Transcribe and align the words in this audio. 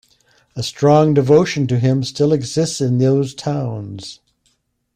A 0.55 0.63
strong 0.63 1.13
devotion 1.13 1.67
to 1.67 1.77
him 1.77 2.03
still 2.03 2.33
exists 2.33 2.81
in 2.81 2.97
those 2.97 3.35
towns. 3.35 4.19